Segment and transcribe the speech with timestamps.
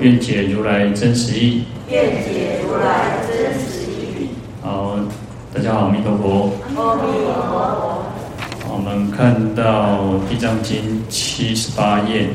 [0.00, 1.64] 愿解如来真实义。
[1.90, 4.28] 愿解如来真实义。
[4.62, 4.98] 好，
[5.54, 6.52] 大家好，阿弥陀佛。
[6.64, 8.02] 阿弥陀佛。
[8.68, 10.76] 我们看到《地藏经》
[11.08, 12.28] 七十八页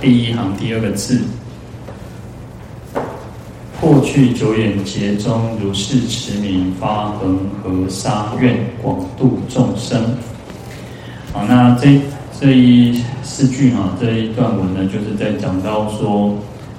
[0.00, 1.20] 第一行第二个字。
[3.80, 10.02] 过去久远劫中，如是持名发恒河沙愿，广度众生。
[11.32, 12.00] 好，那这
[12.40, 16.34] 这一四句哈，这一段文呢，就是在讲到说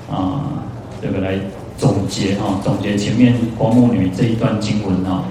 [0.09, 0.63] 啊，
[1.01, 1.39] 这个来
[1.77, 5.23] 总结哈，总结前面光目女这一段经文哈，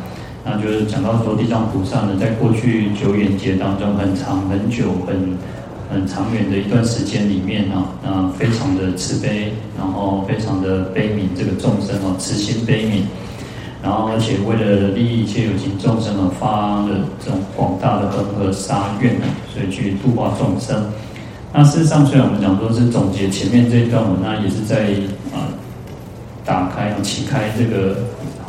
[0.45, 5.37] 那就是讲到说地藏菩萨呢，在过去久远劫当中，很长很久很。
[5.89, 13.03] 很长远的一段时间里面啊，那非常的慈悲，然后非常的悲悯这个众生哦，慈心悲悯，
[13.87, 19.15] 然后而且为了利益一切有情众生而发了这种广大的恒河沙愿，
[19.55, 20.91] 所以去度化众生。
[21.55, 24.91] 那事实上，虽然我们讲说是总结前面这一段文，那也是在
[25.31, 25.47] 啊
[26.45, 27.95] 打开啊启开这个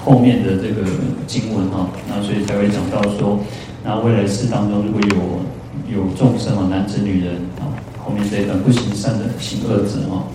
[0.03, 0.81] 后面的这个
[1.27, 3.37] 经文哈，那所以才会讲到说，
[3.85, 5.45] 那未来世当中如果有。
[5.87, 7.71] 有众生啊，男子女人啊，
[8.03, 10.27] 后面这一段不行善的行恶者啊，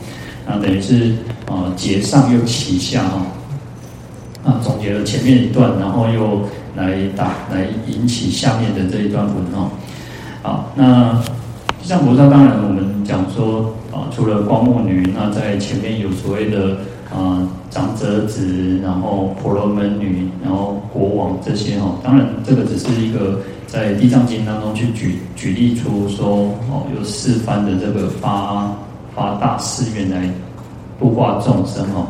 [0.46, 1.12] 那等于是
[1.46, 3.26] 啊结上又启下啊，
[4.44, 6.42] 啊总结了前面一段，然后又
[6.76, 9.70] 来打来引起下面的这一段文哦。
[10.42, 11.12] 好，那
[11.80, 16.76] 地藏菩萨当然我们讲说啊，除了光目女，那在前面有所谓的
[17.14, 23.38] 啊长者子，然后婆罗门女，然后国王这些哈，当然这个只是一个。
[23.64, 28.70] 在《地藏经》当中去举举例出说哦，有四番的这个发
[29.14, 30.28] 发大誓愿来
[31.00, 32.06] 度化众生哦。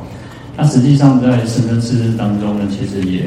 [0.62, 3.24] 那实际上在生生世世当中呢，其实也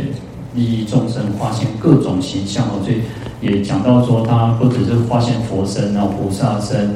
[0.54, 2.80] 利益众生，化现各种形象哦。
[2.82, 3.02] 所以
[3.42, 6.92] 也讲到说，他不只是化现佛身，然后菩萨身，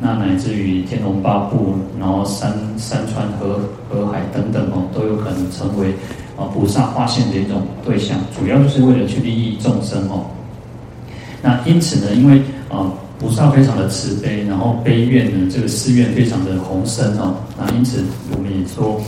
[0.00, 3.60] 那乃至于天龙八部，然后山山川河
[3.90, 5.92] 河海等等哦，都有可能成为
[6.38, 8.16] 啊菩萨化现的一种对象。
[8.34, 10.24] 主要就是为了去利益众生哦。
[11.42, 12.88] 那因此呢，因为啊，
[13.20, 17.34] 菩萨非常的慈悲，然后悲愿呢，这个誓愿非常的宏深哦。
[17.58, 18.02] 那因此
[18.34, 18.98] 我们也说，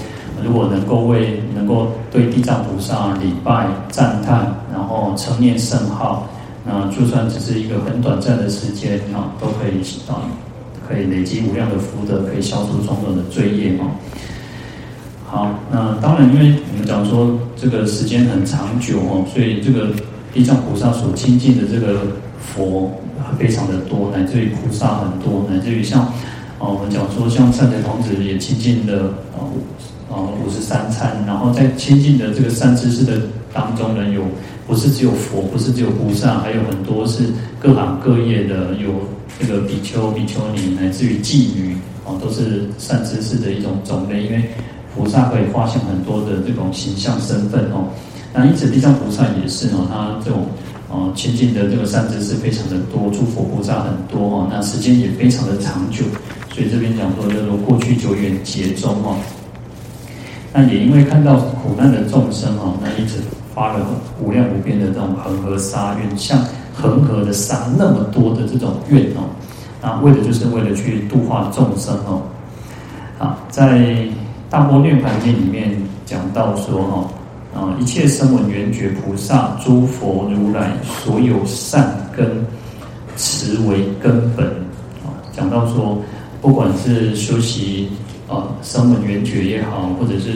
[0.44, 6.28] 如果能够为能够对地藏菩萨礼拜赞叹，然后称念圣号，
[6.64, 10.22] 那就算只是一个很短暂的时间啊，都可以啊，
[10.86, 13.90] 可以累积无量的福德，可以消除种种的罪业哦。
[15.26, 19.88] 好，那当然，因为我们讲说这个时间很长久哦，所以这个
[20.32, 22.00] 地藏菩萨所亲近的这个。
[22.54, 22.92] 佛
[23.38, 26.02] 非常的多，乃至于菩萨很多，乃至于像，
[26.58, 29.10] 哦，我们讲说像善财童子也亲近的，
[30.10, 33.20] 呃，五十三参，然后在亲近的这个善知识的
[33.52, 34.22] 当中呢，有
[34.66, 37.24] 不是只有佛，不是只有菩萨，还有很多是
[37.58, 38.90] 各行各业的，有
[39.38, 44.44] 这个比丘、比丘尼，乃至于妓女，哦，都是善知识的一种种类，因为
[44.94, 47.88] 菩萨可以化现很多的这种形象身份哦，
[48.32, 50.46] 那因此地藏菩萨也是哦，他这种。
[50.90, 56.04] 哦，亲近的这个善知识非常的多，诸佛菩萨很多哦，那时间也非常的长久，
[56.52, 59.16] 所以这边讲说叫做过去久远劫中哦，
[60.54, 63.18] 那也因为看到苦难的众生哦，那一直
[63.54, 63.84] 发了
[64.22, 66.38] 无量无边的这种恒河沙愿，像
[66.72, 69.28] 恒河的沙那么多的这种愿哦，
[69.82, 72.22] 那为的就是为了去度化众生哦，
[73.18, 74.06] 啊，在
[74.48, 75.76] 大般涅槃经里面
[76.06, 77.10] 讲到说哦。
[77.54, 77.70] 啊！
[77.78, 80.72] 一切声闻缘觉菩萨、诸佛如来
[81.04, 82.44] 所有善根，
[83.16, 84.44] 持为根本。
[85.04, 85.96] 啊，讲到说，
[86.42, 87.88] 不管是修习
[88.34, 90.32] 啊声闻缘觉也好，或者是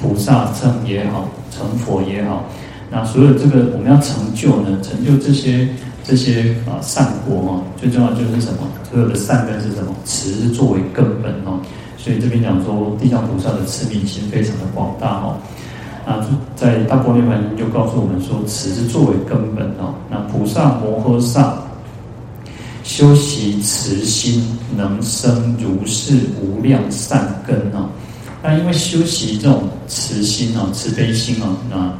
[0.00, 2.44] 菩萨乘也好，成佛也好，
[2.90, 5.68] 那所有这个我们要成就呢，成就这些
[6.04, 8.58] 这些啊善果啊，最重要就是什么？
[8.90, 9.94] 所有的善根是什么？
[10.04, 11.60] 持作为根本哦。
[11.98, 15.36] 所以这边讲说，地藏菩萨的慈悲心非常的广大哦。
[16.06, 16.24] 那
[16.56, 19.92] 在大般涅槃经就告诉我们说，此是作为根本哦。
[20.08, 21.54] 那菩萨摩诃萨
[22.88, 24.42] 修习慈心，
[24.74, 27.86] 能生如是无量善根哦。
[28.42, 31.92] 那因为修习这种慈心哦，慈悲心哦，那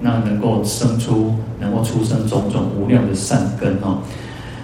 [0.00, 3.98] 那能够生出，能够出生种种无量的善根哦。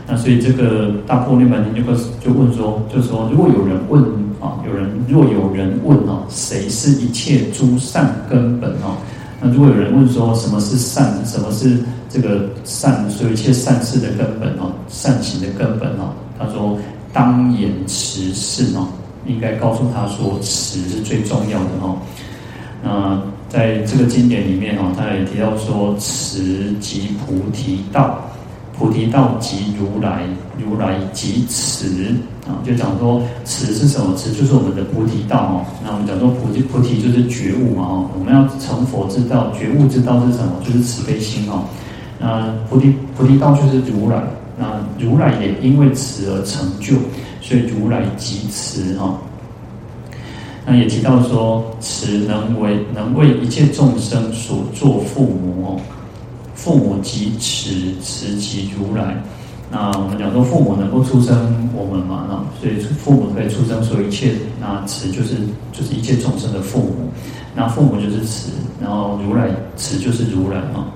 [0.05, 4.03] 那所以这个大破涅槃经就就问说，就说如果有人问
[4.41, 8.99] 啊，有人若有人问哦，谁是一切诸善根本哦？
[9.41, 16.13] 那如果有人问说什么是善，什么是这个善，所有一切善事的根本哦，善行的根本哦？
[16.39, 16.79] 他说
[17.13, 18.89] 当言持是哦，
[19.27, 21.97] 应该告诉他说持是最重要的哦。
[22.83, 28.25] 那在这个经典里面哦，他也提到说持即菩提道。
[28.79, 30.23] 菩提道即如来，
[30.57, 32.15] 如来即持
[32.49, 34.17] 啊，就讲说慈是什么？
[34.17, 35.67] 慈就是我们的菩提道哦。
[35.85, 38.11] 那我们讲说菩提，菩提就是觉悟嘛哦。
[38.19, 40.53] 我们要成佛之道，觉悟之道是什么？
[40.65, 41.63] 就是慈悲心哦。
[42.19, 44.23] 那菩提菩提道就是如来，
[44.59, 46.97] 那如来也因为慈而成就，
[47.43, 49.15] 所以如来即持哈。
[50.65, 55.79] 那也提到说，慈能为能为一切众生所作父母。
[56.55, 59.17] 父母即慈，慈即如来。
[59.71, 64.33] 那我们讲说，父母能够出生我们嘛，那所以父母可以出生所有一切。
[64.61, 65.35] 那慈就是
[65.73, 67.11] 就是一切众生的父母。
[67.55, 68.51] 那父母就是慈，
[68.81, 70.87] 然后如来慈就是如来嘛。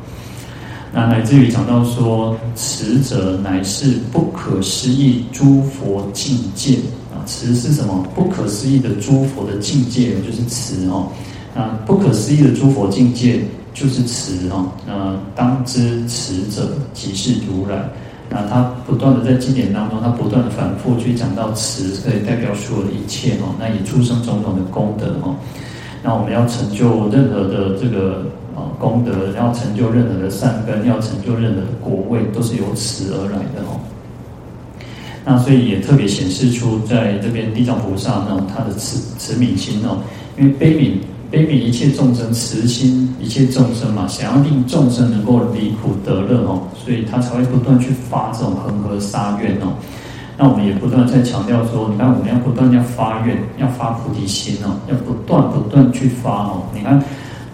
[0.92, 6.76] 那乃至于讲到说，慈者乃是不可思议诸佛境界
[7.12, 7.20] 啊。
[7.26, 8.06] 慈是什么？
[8.14, 11.08] 不可思议的诸佛的境界就是慈哦。
[11.54, 13.42] 那不可思议的诸佛境界。
[13.74, 17.88] 就是慈哦，那当知慈者即是如来。
[18.34, 23.54] 那他不断的在经典当中，他不断的反复去讲到慈可以代表所有的一切哦。
[23.58, 25.36] 那也出生种种的功德哦，
[26.02, 28.24] 那我们要成就任何的这个
[28.56, 33.78] 啊功德，要成就任何的善根，要成就任何的果位，都是由持而来的哦。
[35.26, 39.98] 那所以也特别显示出在这边地藏菩萨呢他的慈慈悯心哦，
[40.38, 40.96] 因为悲悯。
[41.32, 49.72] 悲悯一切众生，慈心一切众生嘛，想要令众生能够离苦得乐哦，所以他才会不断去发这种恒河沙愿哦。
[50.36, 56.64] 那我们也不断在强调说，你看我们要不断要发愿，要发菩提心哦，要不断不断去发哦。
[56.74, 57.02] 你看，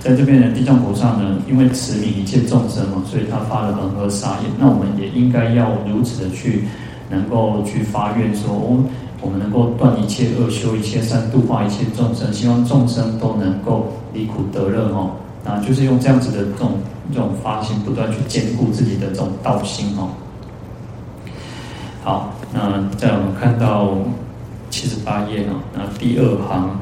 [0.01, 4.51] 在这边的地藏菩萨呢，因为慈悯一切众生嘛，所以他发了恒河沙愿。
[4.59, 6.65] 那我们也应该要如此的去，
[7.09, 8.83] 能够去发愿说哦。
[9.21, 15.11] 我们能够断一切恶，修一切善，度化一切众生，希望众生都能够离苦得乐哦。
[15.45, 16.73] 那就是用这样子的这种
[17.13, 20.09] 这种发心，不断去坚固自己的这种道心哦。
[22.03, 23.97] 好，那在我们看到
[24.71, 26.79] 七十八页哦，那第二行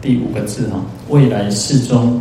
[0.00, 2.20] 第五个字哈，未来世中。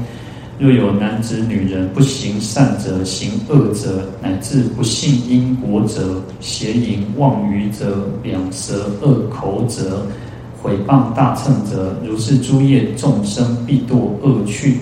[0.60, 10.06] 若有男子、女人不行善者，行恶者，乃至不信因果者，邪淫妄语者，两舌恶口者，
[10.62, 14.80] 毁谤大乘者，如是诸业众生必堕恶趣。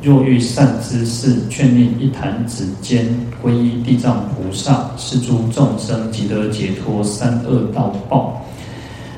[0.00, 3.06] 若遇善之事，劝令一弹指间，
[3.44, 8.42] 皈依地藏菩萨，是诸众生即得解脱三恶道报。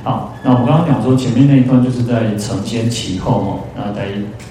[0.04, 4.08] 好，那我们刚刚讲说前面那一段就是在承先启后哦，那在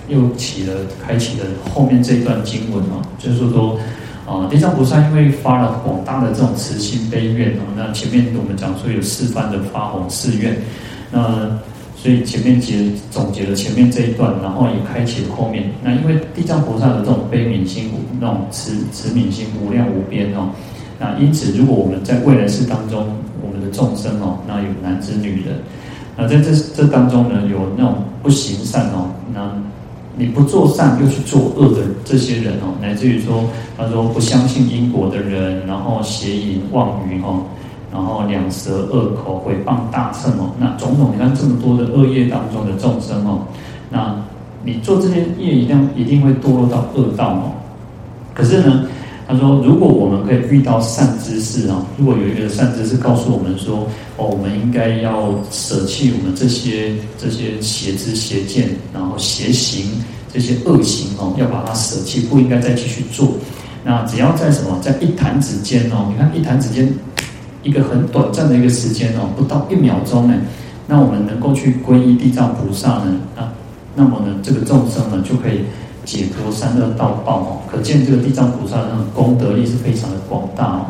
[0.08, 0.74] 又起了
[1.06, 3.78] 开启了后面这一段经文哦，就是说，
[4.26, 10.58] 啊，地藏菩萨因为发了广大的这种慈心悲愿哦，那前面我们讲说有四番的发弘誓愿，
[11.12, 11.48] 那
[11.96, 15.72] 所以前面结总结了前面这一段，然后也开启了后面。
[15.84, 20.50] 那因为地藏菩萨的这种悲悯心、那种慈慈悯心无量无边哦，
[20.98, 23.08] 那因此如果我们在未来世当中，
[23.74, 25.60] 众生哦，那有男子女人，
[26.16, 29.52] 那在这这当中呢，有那种不行善哦，那
[30.16, 33.44] 你不做善又去做恶的这些人哦，乃至于说
[33.76, 37.44] 他说不相信因果的人，然后邪淫妄语哦，
[37.92, 43.42] 然后两舌恶口毁谤大乘哦，那种种你看这么多的恶业当中的众生哦，
[43.90, 44.16] 那
[44.64, 47.52] 你做这些业一定一定会堕落到恶道哦，
[48.34, 48.86] 可是呢？
[49.26, 53.88] 他说：“如果我们可以遇到善知识啊，如果有一个善知识告诉我们说，
[54.18, 59.86] 哦，我们应该要舍弃我们这些这些邪知邪见，然后邪行
[60.34, 63.30] 这些恶行哦，要把它舍弃，不应该再继续做。
[63.86, 66.94] 那只要在什么，在一弹指间哦，你看一弹指间，
[67.64, 70.36] 一个很短暂的一个时间哦，不到一秒钟呢，
[70.86, 73.54] 那我们能够去皈依地藏菩萨呢，啊，
[73.96, 75.62] 那么呢，这个众生呢就可以。”
[76.06, 80.86] 解脱三恶道报哦，可见这个地藏菩萨的那种功德力是非常的广大哦。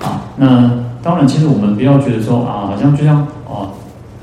[0.00, 0.70] 啊，那
[1.02, 3.68] 当然，其实我们不要觉得说啊，好像就像啊，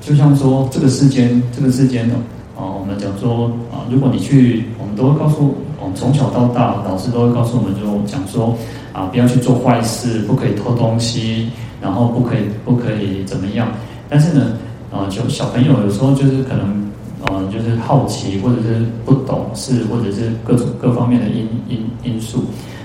[0.01, 2.09] 就像说这个世间，这个世间
[2.55, 7.81] 哦，我们讲说啊，如果你去，我们都会告诉我们从小到大，老师都会告诉我们就
[8.11, 8.55] 讲说
[8.93, 11.49] 啊，不要去做坏事，不可以偷东西，
[11.81, 13.67] 然后不可以不可以怎么样。
[14.09, 14.57] 但是呢，
[14.91, 16.83] 啊，就小朋友有时候就是可能。
[17.31, 22.43] 嗯，就是好奇，或者是不懂事，或者是各种各方面的因因因素，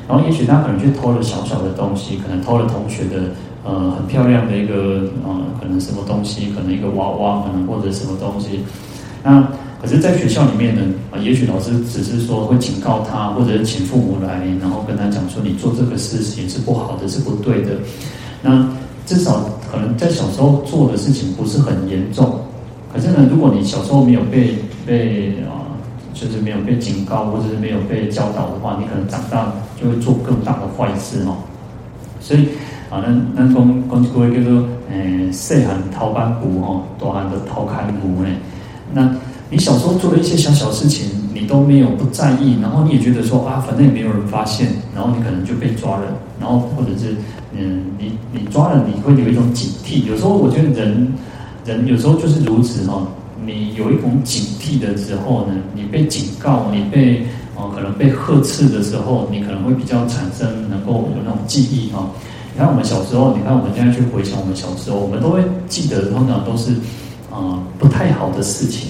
[0.08, 3.30] 然后也许他可能去偷了小小的东西，可能偷了同学的
[3.64, 8.60] 呃很漂亮的一个呃可能什么东西，可能一个娃娃，可能或者什么东西。
[9.24, 9.46] 那
[9.80, 17.72] 可是，在学校里面呢，啊，也许老师只是说会警告他，或者是请父母来，然后跟他讲说，你做这个事情是不好的，是不对的。
[18.42, 18.68] 那
[19.06, 22.40] 至少可能在小时候做的事情不是很严重。
[22.92, 25.68] 可是呢，如果你小时候没有被被啊，
[26.14, 31.36] 就是没有被警告，或者是没有被教导的话，你可能长大就会做更大的坏事哦。
[32.20, 32.48] 所以
[32.90, 38.28] 啊，那那讲讲一句叫做，诶，细汉偷板斧吼，大汉就偷砍斧呢。
[38.94, 39.14] 那
[39.50, 46.04] 你小时候做了一些小小事情，你都没有不在意，然后你也觉得说啊，反正也没有人发现，然后你可能就被抓了，
[46.40, 47.14] 然后或者是
[47.56, 50.04] 嗯，你你抓了，你会有一种警惕。
[50.08, 51.12] 有时候我觉得人
[51.68, 53.06] 人有时候就是如此哈，
[53.44, 62.08] 你有一种警惕的时候呢，你被警告，你被哦可能被呵斥的时候，你可能会比较产生能够有那种记忆哈。
[62.54, 66.72] 你看我们小时候，你看我们现在去回想我们小时候，我们都会记得，通常都是。
[67.30, 68.88] 啊，不太好的事情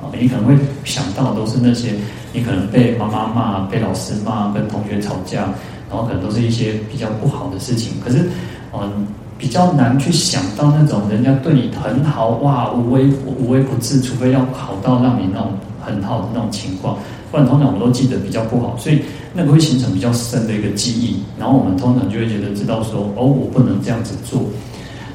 [0.00, 1.92] 啊，你可能会想到都是那些
[2.32, 5.40] 你可能被妈妈骂、被老师骂、跟同学吵架，
[5.90, 7.94] 然后可能都是一些比较不好的事情。
[8.02, 8.30] 可是，
[8.72, 9.08] 嗯，
[9.40, 16.98] 比较难去想到那种人家对你很好哇，无微无微不至，除非要好到让你那种很好的那种情况，
[17.30, 19.00] 不然通常我们都记得比较不好，所以
[19.32, 21.16] 那个会形成比较深的一个记忆。
[21.38, 24.42] 然后我们通常就会觉得知道说，哦，我不能这样子做。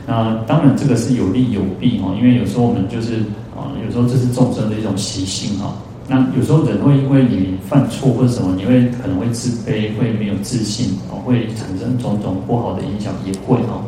[0.07, 3.17] 那当然，这个是有利有弊哈，因为有时候我们就是
[3.55, 5.71] 啊，有时候这是众生的一种习性哈。
[6.07, 13.81] 那有时候人会因为你犯错或者什么，你会可能会自卑，会没有自信，会产生种种不好的影响，也会哈。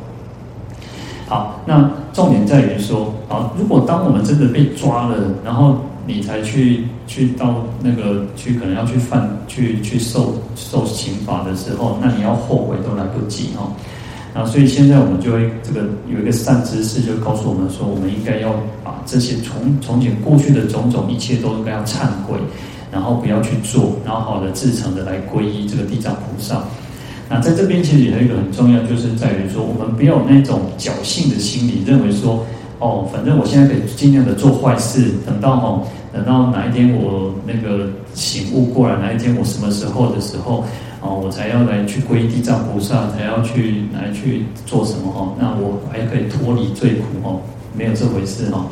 [1.28, 13.70] 好，那重点在于说啊，如果当我们真的被抓了，然后你才去去到那个去可能要去犯去去受受刑罚的时候，那你要后悔都来不及哈。
[14.34, 18.54] 啊，所以现在我们就会这个有一个善知识，就告诉我们说，我们应该要
[18.84, 22.38] 把这些从从前过去的种种一切都应该要忏悔，
[22.90, 26.64] 然后不要去做，然后好的至诚的来皈依这个地藏菩萨。
[27.30, 32.46] 那在这边其实也有一个很重要，就是在于说，我们不要有那种侥幸的心理，认为说，
[32.80, 40.64] 哦，反正我现在可以尽量的做坏事，等到哦，等到哪一天我那个醒悟过来，哪一天我什么时候的时候。
[41.00, 45.32] 哦，我才要来去皈依地藏菩萨，才要去来去做什么哈？
[45.40, 47.40] 那我还可以脱离罪苦哦，
[47.78, 48.66] 没有这回事哈。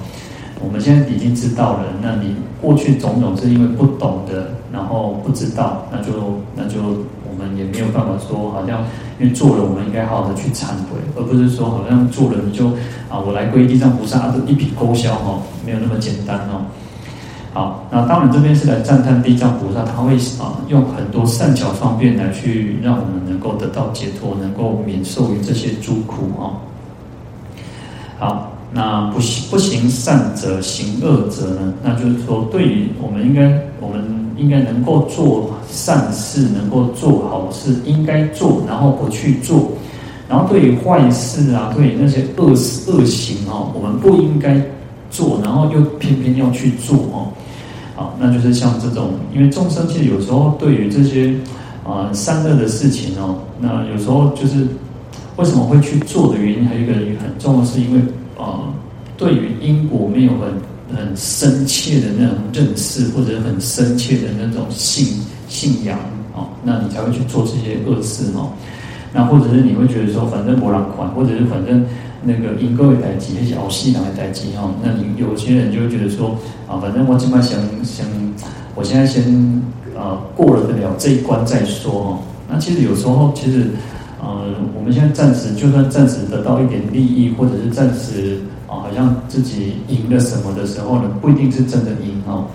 [0.60, 6.12] 我们现在已经知道了，那你过去种种是因为不懂的，然后不知道，那就
[6.56, 6.98] 那就
[7.58, 8.84] 也没有办法说，好像
[9.20, 12.68] 因为做了，我们应该好好的去忏悔，而不是说好像做了你就
[13.10, 16.66] 啊，我来皈依地藏菩萨，啊，一笔勾销哈，没有那么简单哦。
[17.54, 26.56] 好，那当然这边是来赞叹地藏菩萨，他会啊用很多善巧方便来去让我们能够得到解脱，能够免受于这些诸苦哦。
[28.20, 31.74] 好，那不行不行善者行恶者呢？
[31.82, 33.44] 那就是说，对于我们应该
[33.80, 34.04] 我们
[34.38, 39.72] 应该能够做善事，能够做好事，应该做，然后不去做。
[40.28, 44.60] 然后对于坏事啊，对于那些恶事恶行啊，我们不应该
[45.12, 47.30] 做，然后又偏偏要去做哦。
[47.96, 51.34] 好，那就是像这种，因为众生其实有时候对于这些
[51.84, 54.68] 啊、善恶的事情哦，那有时候就是
[55.38, 58.00] 为什么会去做的原因，还有一个很重要，是因为
[58.38, 58.74] 啊、
[59.16, 60.40] 对于因果没有很
[60.94, 65.98] 很深切的那种认识，或者很深切的那种信信仰、
[66.34, 68.52] 哦，那你才会去做这些恶事哦。
[69.14, 71.86] 那或者是你会觉得说，反正没人管，或者是反正。
[72.28, 76.36] 那个因果的代志，那些后世人的代志哈，那你有些人就会觉得说
[76.68, 78.04] 啊，反正我起码想想，
[78.74, 79.24] 我现在先
[79.96, 82.20] 啊过了得了这一关再说哈。
[82.50, 83.68] 那其实有时候，其实
[84.20, 92.46] 呃，我们现在暂时就算暂时得到一点利益，或者是暂时啊，好像自己赢了什么的时候呢，不一定是真的赢哈。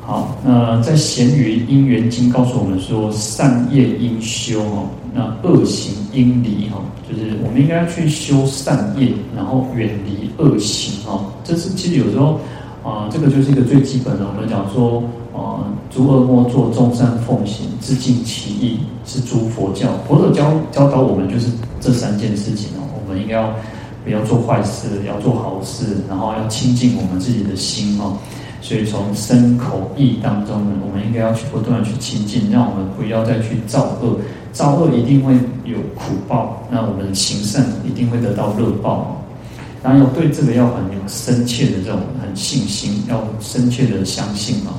[0.00, 4.82] 好，那在《咸鱼因缘经》告诉我们说，善业应修哈。
[5.12, 11.24] 那恶行应离哈，就是我们应该去修善业，然后远离恶行哈。
[11.42, 12.38] 这是其实有时候
[12.82, 14.26] 啊、这个就是一个最基本的。
[14.26, 15.02] 我们讲说
[15.34, 19.88] 啊，诸恶莫作，众善奉行，自尽其意，是诸佛教。
[20.08, 21.48] 佛陀教教导我们就是
[21.80, 22.86] 这三件事情哦。
[23.04, 23.52] 我们应该要
[24.04, 28.16] 不要做坏事，要做好事，然后要清净我们自己的心哈。
[28.62, 34.18] 所以从身口意当中呢，我们应该要去不断的去清净，让我们不要再去造恶。
[34.52, 35.32] 造恶一定会
[35.64, 39.22] 有苦报，那我们行善一定会得到乐报。
[39.82, 44.74] 当然要对这个要很有深切的这种很信心，要深切的相信啊。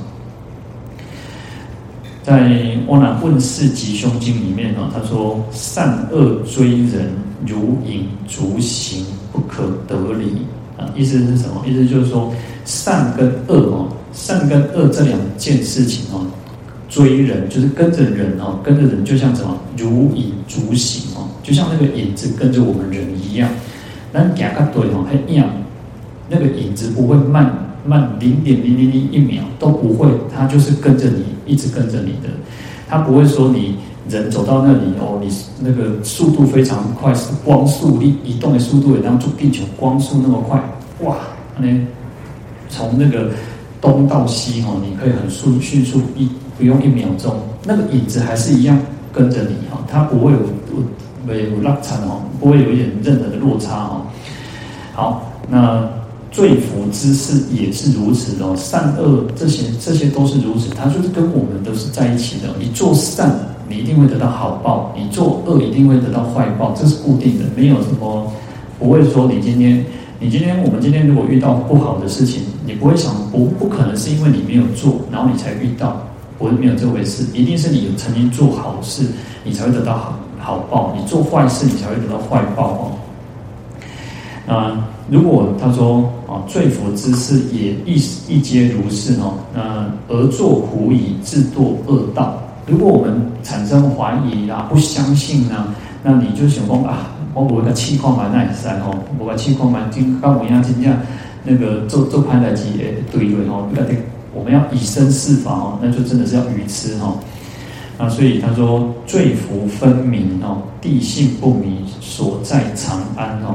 [2.22, 2.40] 在
[2.88, 7.10] 《阿难问事吉凶经》里面呢，他说：“善恶追人，
[7.44, 10.46] 如影逐形，不可得离。”
[10.78, 11.64] 啊，意思是什么？
[11.66, 12.32] 意思就是说，
[12.64, 16.24] 善跟恶哦，善跟恶这两件事情哦，
[16.88, 23.50] 追人就是跟着人哦，跟着人就像什么，如影逐形哦，就像那个影子跟着我们人一样。
[24.12, 25.50] 那夹个对哦，还一样，
[26.28, 27.52] 那个影子不会慢。
[27.84, 32.28] 慢零点零零零一秒都不会，它就是跟着你，一直跟着你的，
[32.88, 33.76] 它不会说你
[34.08, 35.28] 人走到那里哦，你
[35.60, 40.62] 那个速度非常快，是光速力移动的速度也当做地球光速那么快，
[41.00, 41.16] 哇，
[41.58, 41.66] 那
[42.68, 43.30] 从那个
[43.80, 47.34] 东到西哦，你可以很速迅速一不用一秒钟，
[47.64, 48.78] 那个影子还是一样
[49.12, 50.38] 跟着你哈，它不会有
[51.26, 54.02] 没有落差哦，不会有一点任何的落差哦。
[54.92, 56.01] 好，那。
[56.32, 62.48] 罪福之事也是如此哦，善恶这些这些都是如此，它就是跟我们都是在一起的。
[62.58, 63.30] 你做善，
[63.68, 68.32] 你一定会得到好报；你做恶，一定会得到坏报，这是固定的，没有什么
[68.78, 69.84] 不会说你今天
[70.18, 76.02] 你今天我们今天如果遇到不好的事情，你不会想不不可能是因为你没有做，然后你才遇到，
[76.38, 79.04] 不会没有这回事，一定是你曾经做好事，
[79.44, 82.92] 你才会得到好好报；你做坏事，你才会得到坏报哦。
[84.46, 87.94] 啊，如果他说啊，罪福之事也亦
[88.28, 92.42] 亦皆如是哦，那而作苦以，自堕恶道。
[92.66, 100.96] 如果我们产生怀疑啊，不相信呢、那你就想说啊，我我个气矿蛮耐塞哦，我个气矿蛮金刚模样金样，
[101.44, 103.86] 那个做做潘来基诶对对哦，不要
[104.34, 107.18] 我们要以身试法哦，那就真的是要愚痴哦。
[107.98, 113.54] 啊，所以他说罪福分明哦，地性不明，所在长安哦。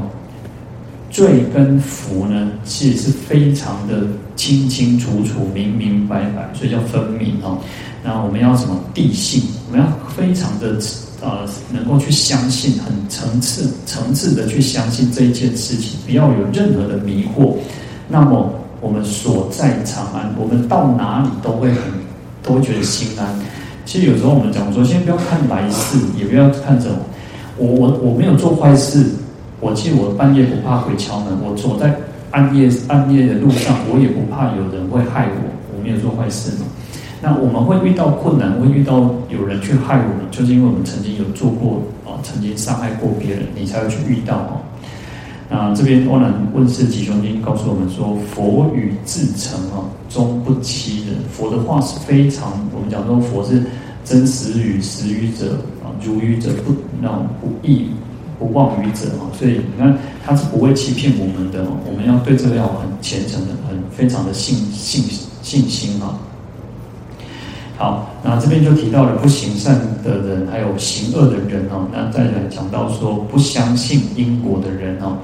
[1.10, 7.58] 罪跟福呢，其实是非常的清清楚楚、明明白白，所以叫分明哦。
[8.04, 9.42] 那我们要什么地性？
[9.68, 10.78] 我们要非常的
[11.22, 17.56] 呃，能够去相信，很层次、层次的去相信这一件事情，不要有任何的迷惑。
[18.08, 21.82] 那么我们所在长安，我们到哪里都会很，
[22.44, 23.28] 都会觉得心安。
[23.86, 26.98] 其实有时候我们讲说，先不要看来世，也不要看什么，
[27.58, 29.04] 我我我没有做坏事。
[29.60, 31.96] 我记得我半夜不怕鬼敲门，我走在
[32.32, 35.42] 暗夜暗夜的路上，我也不怕有人会害我。
[35.76, 36.66] 我没有做坏事嘛。
[37.22, 44.62] 那我们会遇到困难，会遇到有人去害我们，就是因为我们曾经有做过啊，曾经伤害过别人，你才会去遇到哦。
[45.50, 51.16] 那这边《阿难问世吉兄经》告诉我们说，佛语自成啊，终不欺人。
[51.32, 53.64] 佛的话是非常，我们讲说佛是
[54.04, 57.88] 真实语，实语者啊，如语者不那种不异。
[58.38, 61.66] 不妄语者哦，所以你看他是不会欺骗我们的。
[61.86, 65.04] 我们要对这个要很虔诚的、很非常的信信
[65.42, 66.18] 信心啊。
[67.78, 71.88] 好，那这边就提到了不行善的人，还有行恶的人哦。
[71.92, 75.18] 那再来讲到说不相信因果的人哦。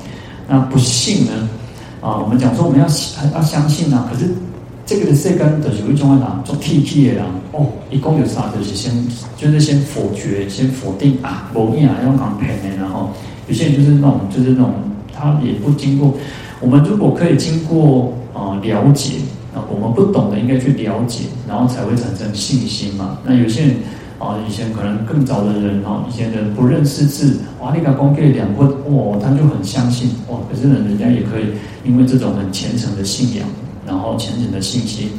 [0.48, 1.50] 那不信呢？
[2.02, 4.34] 啊，我们讲说我们要要相信啊，可是。
[4.86, 8.92] 这个的世间就是有一种人做 T T 的人哦，一共有啥就是先
[9.38, 13.10] 就是先否决，先否定啊，某一啊要讲骗的，然后
[13.48, 14.74] 有些人就是那种就是那种
[15.16, 16.14] 他也不经过，
[16.60, 19.16] 我们如果可以经过啊、了解
[19.56, 23.18] 啊，我们不懂的应该去了解，然后才会产生信心嘛。
[23.24, 23.76] 那有些人
[24.20, 31.46] 啊，以前可能更早的人啊，以前的不认识字，哇，你个光给两分哇，他就很相信哇，可是呢，人家也可以
[31.86, 33.48] 因为这种很虔诚的信仰。
[33.86, 35.10] 然后虔诚的信心，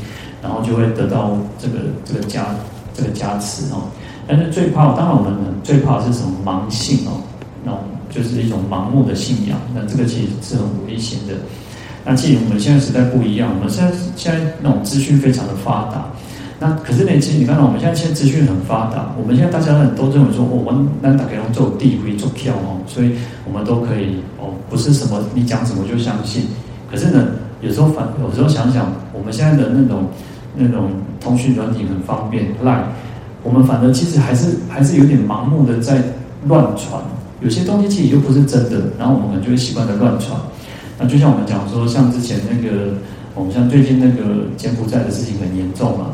[0.43, 2.47] 然后就会得到这个这个加
[2.93, 3.89] 这个加持哦。
[4.27, 7.21] 但是最怕，当然我们最怕的是什么盲信哦，
[7.63, 9.59] 那种就是一种盲目的信仰。
[9.75, 11.35] 那这个其实是很危险的。
[12.07, 16.07] 那其实我们现在时代不一样，我们现在现在那种资讯非常的发达。
[16.59, 23.13] 那可是呢，其实你看到我们现在现在资讯很发达，我们现在大家都认为说，我们那打开用做地会做票哦，所以
[23.45, 26.47] 我们都可以哦，不是什么你讲什么就相信。
[26.91, 27.27] 可是呢？
[27.65, 30.05] 有时候反，有时候想想，我们现在的那种
[30.55, 32.85] 那种通讯软体很方便赖
[33.43, 36.03] 我们反正其实还是还是有点盲目的在
[36.47, 37.03] 乱传，
[37.41, 40.39] 有些东西其实又不是真的，然后我们可能就会习惯的乱传。
[40.99, 42.93] 那就像我们讲说，像之前那个，
[43.35, 46.09] 我们像最近那个柬埔寨的事情很严重嘛，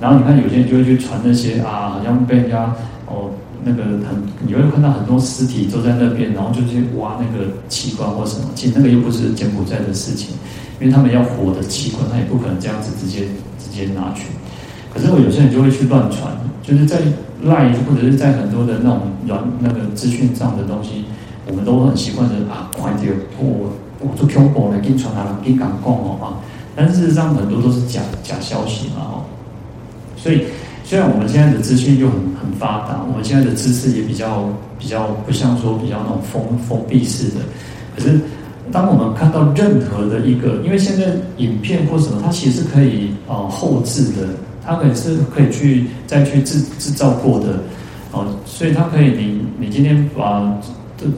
[0.00, 2.74] 然后你看有些人就会去传那些啊，好像被人家
[3.06, 3.30] 哦。
[3.64, 10.36] 那个很，你会看到很多尸体都在那边，然后就去挖那个器官或什么，其实那个又不是柬埔寨的事情，
[10.78, 13.24] 因为他们要活的器官，他也不可能这样子直接
[13.58, 14.26] 直接拿去。
[14.92, 16.30] 可是我有些人就会去乱传，
[16.62, 17.00] 就是在
[17.42, 21.06] Line 或者是在很多的那种软那个资讯上的东西，
[21.48, 26.36] 我们都很习惯的啊，快点我我做恐怖来给你传达，给讲讲哦啊，
[26.76, 29.24] 但事实上很多都是假假消息嘛哦，
[30.16, 30.44] 所以。
[30.94, 37.40] 虽然我们现在的资讯又很很发达，我们现在的知识也比较比较不像说比较那种封封闭式的，
[37.96, 38.20] 可是
[38.70, 41.06] 当我们看到任何的一个，因为现在
[41.38, 44.28] 影片或什么，它其实是可以呃后置的，
[44.64, 47.58] 它可以是可以去再去制制造过的，
[48.12, 50.56] 哦，所以它可以你你今天把。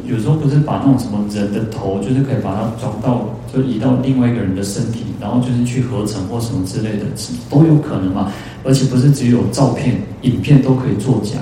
[0.07, 7.05] 有时候不是把那种什么人的头，就是可以把它装到，就移到另外一个人的身体，然后就是去合成或什么之类的，
[7.51, 8.33] 都有可能嘛。
[8.65, 11.39] 而且不是只有照片、影片都可以作假。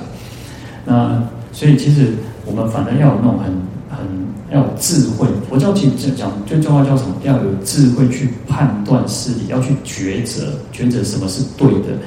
[0.85, 2.13] 那所以其实
[2.45, 3.45] 我们反而要有那种很
[3.89, 4.05] 很
[4.51, 5.27] 要有智慧。
[5.49, 7.15] 佛教其实讲最重要叫什么？
[7.23, 11.97] 要有智慧去判断事理，要去抉择，抉择什么是对的。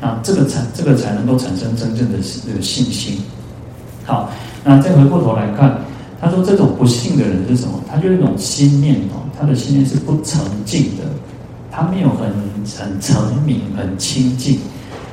[0.00, 3.18] 那这个才这个才能够产生真正的这个信心。
[4.04, 4.30] 好。
[4.68, 5.78] 那再回过头来看，
[6.20, 7.80] 他说这种不幸的人是什么？
[7.90, 11.04] 他就是一种心念哦，他的心念是不澄净的，
[11.70, 12.28] 他没有很
[12.78, 14.58] 很澄明、很清净。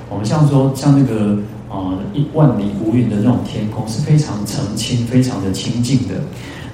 [0.10, 1.38] 我们像说像那个
[1.70, 6.15] 啊一万里无云的那种天空是非常澄清、非常的清净的。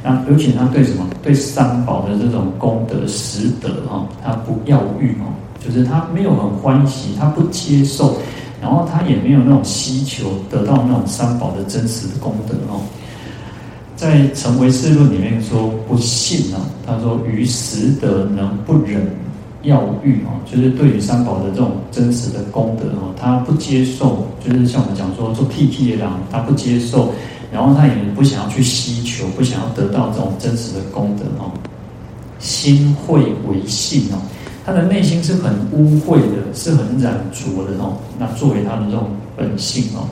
[0.04, 1.06] 那尤其他对什么？
[1.22, 5.30] 对三宝的这种功德、实德哈，他不要欲哦，
[5.64, 8.18] 就是他没有很欢喜，他不接受。
[8.62, 12.80] 然后他也没有那种希求得到那种三宝的真实的功德哦，
[13.96, 19.10] 在《成唯识论》里面说不信啊，他说于实德能不忍
[19.64, 27.14] 要欲哦，就是对于三宝的这种真实的功德哦，他不接受，就是像我们讲说做 T T 的狼，他不接受，
[27.52, 31.52] 然后他也不想要去希求，不想要得到这种真实的功德哦，
[32.38, 34.22] 心会为信哦。
[34.66, 37.98] 他的内心是很污秽的，是很染浊的哦。
[38.20, 40.08] 那作为他的这种本性哦，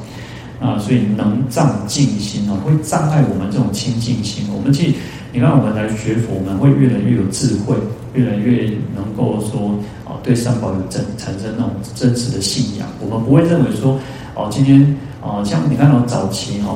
[0.59, 4.45] 啊，所以能障净心哦，会障碍我们这种清净心。
[4.51, 4.95] 我们去，
[5.31, 7.75] 你看我们来学佛，我们会越来越有智慧，
[8.13, 9.69] 越来越能够说
[10.03, 12.87] 啊，对三宝有真产生那种真实的信仰。
[12.99, 13.99] 我们不会认为说
[14.33, 14.81] 哦，今天
[15.21, 16.75] 啊，像你看到早期哈，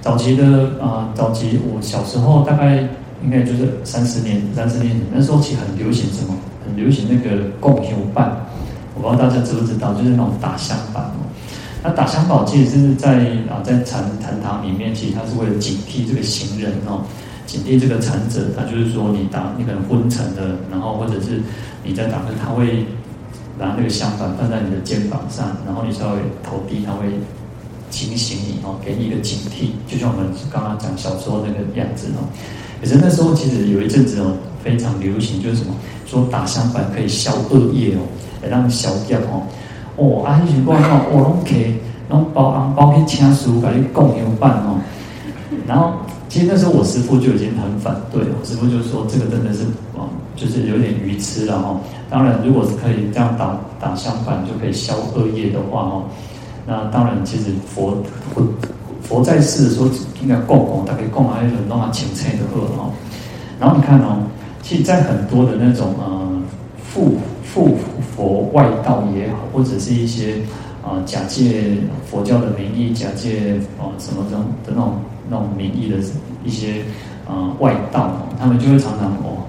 [0.00, 2.76] 早期的啊，早期我小时候大概
[3.24, 6.34] 应该就是三十年、三十年前，那时候其实很流行什么？
[6.68, 8.36] 很流行那个供香板，
[8.94, 11.24] 我不知道大家知不知道，就是那种打香板哦。
[11.82, 17.02] 那打香宝其实是在啊，在禅禅堂里面，其实它是为了警惕这个行人哦，
[17.46, 18.46] 警惕这个禅者。
[18.56, 21.40] 他就是说，你打你可能昏沉的，然后或者是
[21.84, 22.84] 你在打，他会
[23.58, 27.06] 拿那个香板放在你的肩膀上，然后你稍微头低，他会
[27.90, 32.26] 警醒你哦，给你一个警惕，就像我们刚刚讲小时候那个样子哦。
[32.80, 35.74] 可是那时候其实有一阵子哦，非常流行，就是什么？
[36.06, 38.00] 说打香板可以消恶业哦，
[38.42, 39.42] 来让消业哦。
[39.96, 41.74] 哦，啊，以前讲那种我拢给，
[42.08, 44.80] 拢包红包去请师父给你供香板哦。
[45.66, 45.92] 然后，
[46.30, 51.78] 其实那时候我师父就已经很反对了，我师父就说这个真的是哦，就是有点愚痴了哈。
[52.08, 56.04] 当然，如果是可以这样打打香板就可以消恶业的话哦，
[56.66, 57.98] 那当然其实佛
[58.32, 58.42] 佛
[59.02, 59.86] 佛在世的时候
[60.22, 62.90] 应该供供，大概供还是弄啊清菜的喝哦。
[63.60, 64.22] 然后你看哦。
[64.68, 66.28] 其实，在很多的那种呃，
[66.84, 67.78] 附附
[68.14, 70.34] 佛外道也好，或者是一些
[70.84, 71.72] 啊、呃、假借
[72.10, 75.00] 佛教的名义，假借哦、呃、什么这种的那种
[75.30, 75.96] 那种名义的
[76.44, 76.82] 一些、
[77.26, 79.48] 呃、外道，他们就会常常哦，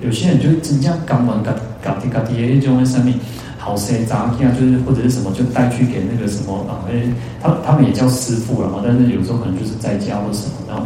[0.00, 3.12] 有些人就真这样刚完嘎嘎滴嘎滴，就会上面
[3.58, 10.84] 好些杂片啊，就是或者是什么，就带去给那个什么啊，诶，他他们也叫师父了嘛，但是有时候可能就是在家或什么，然后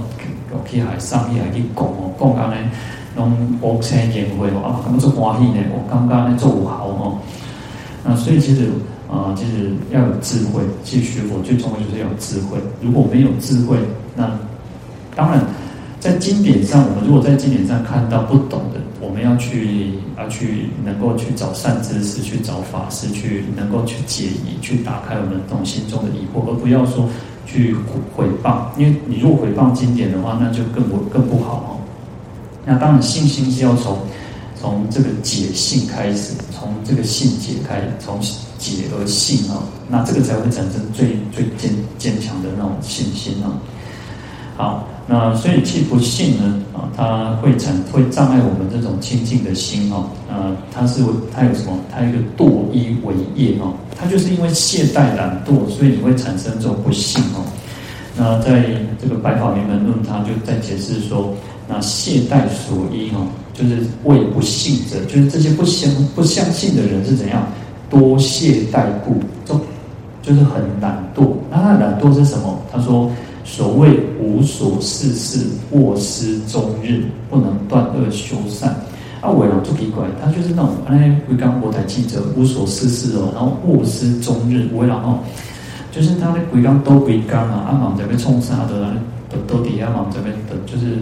[0.66, 2.56] 去海上去海去供哦，供刚呢。
[3.16, 7.18] 拢无生宴会哦，啊，咁做欢喜呢，我刚刚呢做好哦。
[8.04, 8.64] 那所以其实
[9.08, 10.62] 啊、呃，其实要有智慧。
[10.82, 12.58] 其实学佛最重要就是要有智慧。
[12.80, 13.76] 如果没有智慧，
[14.16, 14.30] 那
[15.14, 15.44] 当然
[16.00, 27.06] 在经典上，我们如果在经典上看到不懂的，我们要去要去能够去找善知识，去找法师，去能够去解疑，去打开我们这种心中的疑惑，而不要说
[27.46, 27.76] 去
[28.16, 28.62] 毁谤。
[28.78, 31.70] 因为你如果毁谤经典的话，那就更不更不好哦。
[32.64, 33.98] 那当然，信心是要从
[34.60, 38.20] 从这个解信开始，从这个信解开，从
[38.56, 43.58] 解而信啊，那这个才会产生最最坚坚强的那种信心啊。
[44.56, 50.06] 好，那所以其不信呢啊，它会产会障碍我们这种清净的心啊。
[50.30, 51.02] 呃，它是
[51.34, 51.76] 它有什么？
[51.92, 57.42] 它有一个堕一为业哦，它就是因为懈怠懒惰，所以你会产生这种不信哦。
[58.16, 58.62] 那在
[59.02, 61.34] 这个《白法明门论》，它就在解释说。
[61.68, 67.46] 那懈怠所依哦，就是为不信者，就是这些不相不相信的人是怎样
[67.88, 69.60] 多懈怠故，就
[70.22, 71.32] 就是很懒惰。
[71.50, 72.58] 那他懒惰是什么？
[72.70, 73.10] 他说：
[73.44, 78.74] 所谓无所事事，卧思终日，不能断恶修善，
[79.20, 85.18] 啊，伟人就奇怪，他就是那种哎，回刚国台记者无所事事哦，然后卧丝终日，伟人哦，
[85.90, 88.94] 就是他的回刚都回刚啊，阿忙在边冲杀的，
[89.28, 90.98] 都都底下忙这边的，就是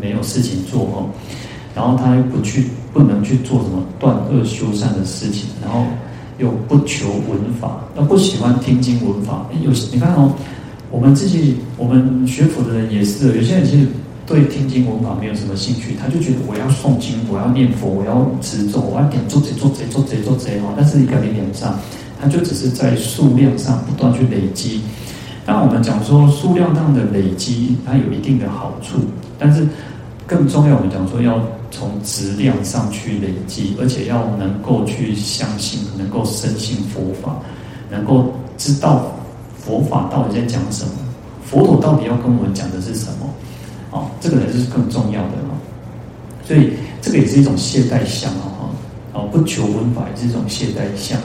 [0.00, 1.08] 没有事情做哦，
[1.74, 5.84] 然后他又不去，不能去做什么断恶修善的事情，然后
[6.38, 10.32] 又不求闻法，又不喜欢听经闻法，哎，有你看哦。
[10.92, 13.86] 我们自己，我们学佛的人也是，有些人其实
[14.26, 20.74] 对听经闻法没有什么兴趣，他就觉得我要诵经，我要念佛，我要持咒，我要点做贼做贼做贼做贼哦。
[20.76, 21.78] 但是一个理念上，
[22.20, 24.80] 他就只是在数量上不断去累积。
[25.46, 28.98] 当我们讲说数量上的累积，它有一定的好处，
[29.40, 29.66] 但是
[30.26, 31.40] 更重要，我们讲说要
[31.72, 37.34] 从质量上去累积，而且要能够去相信，能够深信佛法，
[37.90, 39.10] 能够知道。
[39.62, 40.92] 佛法到底在讲什么？
[41.44, 43.28] 佛陀到底要跟我们讲的是什么？
[43.90, 45.54] 哦，这个才是更重要的哦。
[46.42, 46.72] 所以
[47.02, 48.70] 这个也是一种懈怠相哦，
[49.12, 51.20] 哦，不求闻法也是一种懈怠相。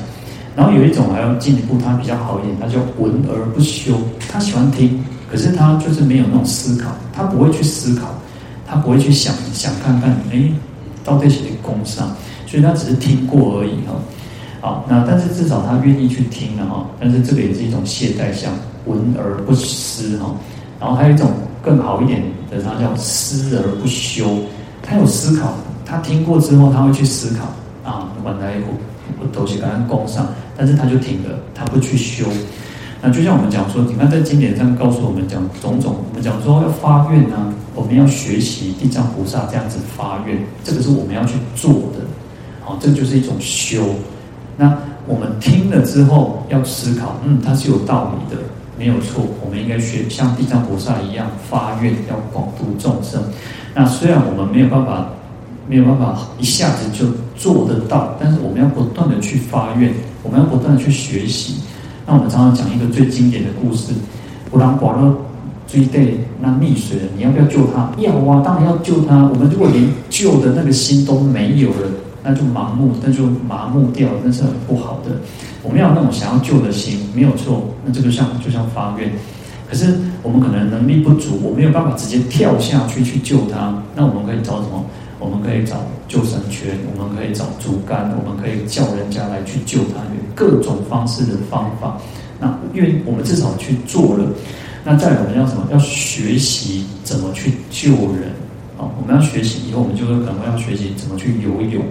[0.54, 3.93] 然后有一种还要进一步，它比较好一点，它叫闻而不修。
[4.30, 8.07] 他喜欢听，可是他就是没有那种思考，他不会去思考，
[8.67, 10.49] 他不会去想想看看，哎，
[11.03, 12.15] 到底谁攻上？
[12.47, 13.95] 所以他只是听过而已哈。
[14.61, 18.51] 好，那但是至少他愿意去听了哈，但是这个也是一种懈怠相，
[18.85, 20.33] 闻而不思哈。
[20.79, 24.25] 然后还有一种更好一点的，他叫思而不修。
[24.81, 27.45] 他有思考，他听过之后他会去思考
[27.89, 28.73] 啊，本来我
[29.19, 32.25] 我都是刚刚供上，但是他就停了，他不去修。
[33.01, 41.99] 那就像我们讲说，你看在经典上告诉我们讲种种，我们讲说要发愿呢，我们要学习地藏菩萨这样子发愿，这个是我们要去做的。
[42.63, 43.84] 好，这就是一种修。
[44.58, 48.41] 那我们听了之后要思考，嗯，它是有道理的，
[48.79, 49.23] 没有错。
[49.43, 53.21] 我们应该学像地藏菩萨一样发愿，要广度众生。
[53.75, 55.10] 那虽然我们没有办法，
[55.67, 57.05] 没有办法一下子就
[57.36, 61.62] 做得到，但是我们要不断的去发愿，我们要不断的去学习。
[62.06, 63.94] 那我们常常讲一个最经典的故事：
[64.52, 65.15] 不然寡乐
[65.68, 67.91] 追队那溺水了，你要不要救他？
[67.98, 69.26] 要啊，当然要救他。
[69.26, 71.89] 我们如果连救的那个心都没有了。
[72.28, 75.12] 那就盲目，那就麻木掉，那是很不好的。
[75.62, 77.70] 我们要那种想要救的心，没有错。
[77.86, 79.12] 那这个像就像发愿，
[79.70, 83.78] 可是我们可能能力不足，我没有办法直接跳下去去救他。
[83.96, 84.84] 那我们可以找什么？
[85.19, 90.01] 我们可以找救生圈，我们可以找竹竿，我们可以叫人家来去救他，
[90.36, 91.97] 各种方式的方法。
[92.39, 94.25] 那因为我们至少去做了。
[94.84, 95.65] 那再我们要什么？
[95.71, 98.30] 要学习怎么去救人。
[98.78, 101.84] 啊，我们要学习以后，我们就会可能要学习怎么去游泳。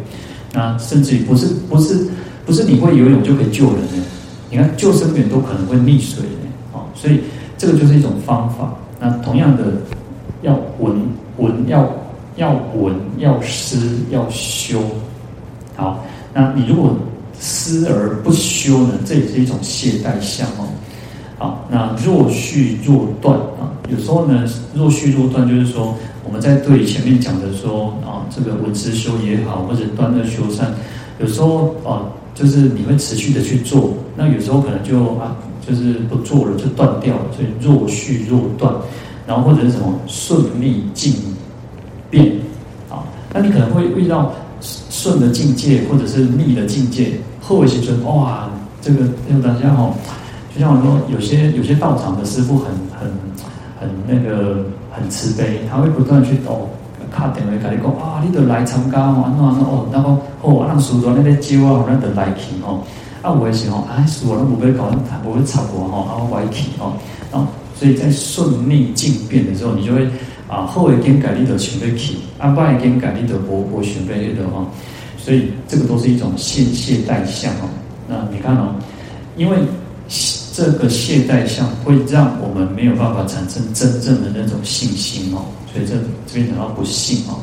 [0.53, 2.07] 那甚至于不是不是
[2.47, 4.05] 不是你会游泳就可以救人的，
[4.51, 6.79] 你看救生员都可能会溺水的。
[6.79, 7.21] 啊，所以
[7.57, 8.75] 这个就是一种方法。
[9.01, 9.65] 那同样的，
[10.43, 10.95] 要闻
[11.39, 11.91] 闻要
[12.37, 14.81] 要闻要思要修。
[15.77, 16.97] 好，那你如果
[17.39, 20.69] 思而不修呢，这也是一种懈怠相哦。
[21.39, 24.45] 好，那若续若断啊，有时候呢，
[24.75, 25.95] 若续若断就是说。
[26.27, 30.73] 我们在对前面讲的说啊，这个闻思修也好，或者断恶修善，
[31.21, 38.75] 有时候啊，就是你会持续的去做，那有时候可能就啊，就是不做了就断掉了，所以若续若断，
[39.27, 41.13] 然后或者是什么顺逆境
[42.15, 42.33] 变
[42.89, 48.49] 啊，那你可能会遇到顺的境界或者是逆的境界，后尾觉得哇，
[48.81, 49.93] 这个要大家哈，
[50.55, 53.11] 就像我说，有些有些道场的师傅很很
[53.81, 54.65] 很那个。
[54.97, 56.71] 很慈悲，他会不断去哦，
[57.11, 60.09] 卡电话跟你讲啊，你得来参加哦，那那哦，那个
[60.41, 62.79] 哦，啊，让师傅那边招啊，让得来去哦，
[63.21, 64.85] 啊，我也是哦，啊，师傅那不会搞，
[65.25, 66.95] 不会插我哈，啊，我去哦，
[67.33, 67.43] 啊，
[67.75, 70.09] 所以在顺逆境变的时候，你就会
[70.49, 74.67] 啊，后会更改你的想要去，啊，不会更改你的我我想要的哈，
[75.19, 77.69] 所以这个都是一种懈懈怠相哦。
[78.09, 78.75] 那你看哦，
[79.37, 79.57] 因为。
[80.53, 85.95] 这个懈怠相会让我们没有办法产生真正的那种信心哦，所以这
[86.29, 87.41] 这边讲到不信哦。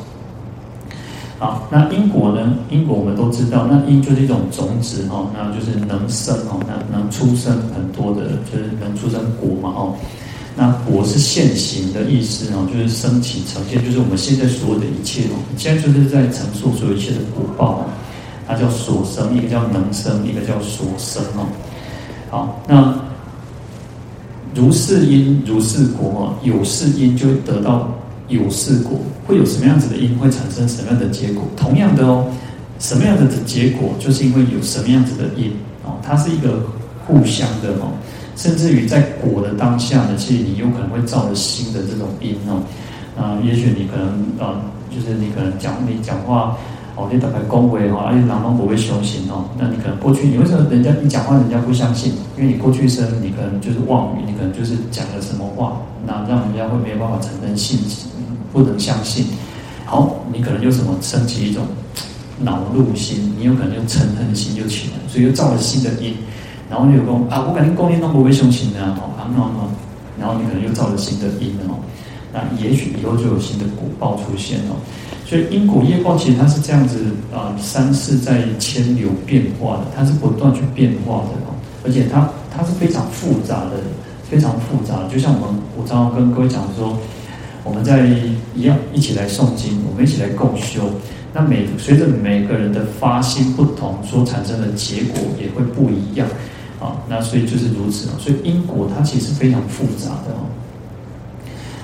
[1.37, 2.55] 好，那因果呢？
[2.69, 9.95] 因果我们都知道，那因就是一种种子哦，那就是能生哦，那能出生很多的，就是能出生果嘛哦。
[10.55, 17.85] 那果是现行的意思哦，就是升起呈现，就是我们现在所有的一切哦，现在就是在承受所有一切的果报，
[18.47, 21.47] 它叫所生，一个叫能生，一个叫所生哦。
[22.29, 22.93] 好，那
[24.53, 27.89] 如是因如是果，有是因就会得到
[28.27, 31.43] 有是果，会有什么样子的因，会产生什么样的结果？
[31.55, 32.27] 同样的哦，
[32.77, 35.51] 什么样的结果，就是因为有什么样子的因
[35.85, 36.61] 哦，它是一个
[37.05, 37.93] 互相的哦，
[38.35, 42.63] 甚至于在果的当下呢，其实你有可能会造了新的这种因哦，
[43.17, 44.07] 啊，也许你可能
[44.39, 46.57] 啊，就是你可能讲你讲话
[46.95, 52.13] 哦，你打开恭维哈，而且人拢不会修行哦，那你可能过去你为什么人家你讲话人家不相信？
[52.37, 57.79] 因为你过去生你可能就是妄语，你可能就是讲了什么话，那让人家会没有办法承认信，
[58.51, 59.25] 不能相信。
[59.85, 61.63] 好，你可能就什么升起一种
[62.39, 66.15] 恼怒心，你有可能就嗔恨心就起来，所以又造了新的因。
[66.71, 69.67] 然后你有讲啊，我感觉过去拢不会修行的哦，啊那那，
[70.17, 71.75] 然后你可能又造了新的因哦，
[72.31, 74.79] 那也许以后就有新的果报出现哦。
[75.25, 76.97] 所以因果业报其实它是这样子
[77.33, 81.51] 啊，三世在迁流变化的，它是不断去变化的哦，
[81.83, 83.71] 而且它它是非常复杂的，
[84.23, 84.95] 非常复杂。
[85.11, 86.97] 就像我们我常常跟各位讲说，
[87.65, 88.07] 我们在
[88.55, 90.83] 一样一起来诵经，我们一起来共修，
[91.33, 96.25] 那每随着每个人的发心不同，所产生的结果也会不一样
[96.81, 96.97] 啊。
[97.07, 100.49] 那所以就是如此啊，所以因果它其实非常复杂的哦。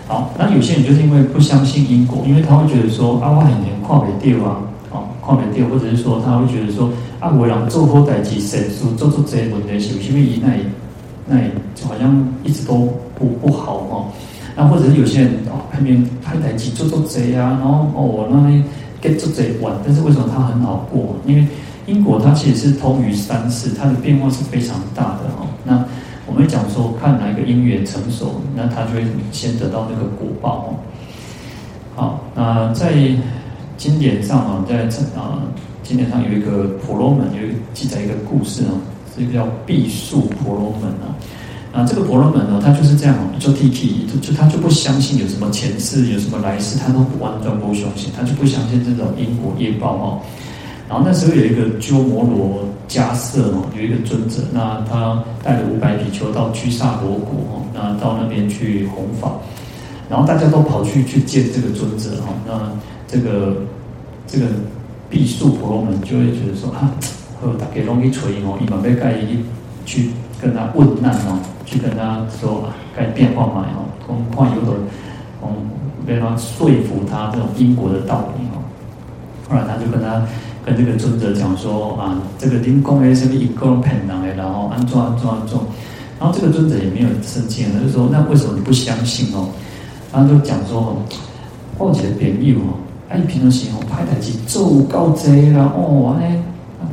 [0.07, 10.53] 好，那有些人就是因为不相信因果，因为他会觉得说啊，我很年看不掉啊，哦，看不掉，或者是说他会觉得说啊，我让做好代志，神书做做这些问题，是不是因为以那
[11.27, 11.41] 那
[11.75, 14.07] 就好像一直都不不好哦？
[14.55, 18.63] 那或者是有些人哦，拍面拍代志做做贼啊，然后哦，我那里
[19.01, 21.17] 给做贼玩，但是为什么他很好过？
[21.25, 21.45] 因为
[21.88, 25.47] 因果它其实是通于三世，它的变化是非常大的哦。
[25.63, 25.84] 那
[26.28, 30.67] 我们讲说，看哪一个因缘成熟，那他就会先得到那个果报哦。
[31.95, 32.93] 好，那在
[33.78, 34.84] 经典上啊，在
[35.15, 35.41] 啊
[35.82, 38.76] 经典上有一个婆罗门，有记载一个故事哦，
[39.15, 41.15] 是一个叫毕宿婆罗门啊。
[41.71, 50.19] 啊，这个婆罗门呢，他就是这样，就 T T，就就他就不相信有什么前世，有什么来世，他都不完全不相信，他就不相信这种因果业报哦。
[50.89, 59.34] 然后那时候有一个鸠摩罗迦叶哦，有一个尊者，那他带了五百比丘到居萨罗国哦，那到那边去弘法，
[60.10, 62.71] 然后大家都跑去去见这个尊者哈，那
[63.06, 63.58] 这个
[64.26, 64.45] 这个
[65.10, 66.89] 毕宿婆罗门就会觉得说啊，
[67.41, 69.43] 和大家容易锤哦，一般被盖一
[69.86, 74.78] 去跟他问难哦，去跟他说啊，该变化嘛哦，从旷有的
[75.41, 75.54] 从
[76.06, 78.63] 被他说服他这种因果的道理哦，
[79.50, 80.23] 后来他就跟他。
[80.67, 85.63] 跟这个尊者讲说啊，这个灵公诶，什么一个人骗人诶，然后安装安装安装，
[86.19, 89.47] 然后这个尊者也没有生气，他就说，那为什么你不相信哦？
[90.12, 90.97] 然后就讲说，
[91.77, 92.75] 报几个朋友哦，
[93.08, 96.38] 哎，平常时候拍台机做高贼啦，哦，哎，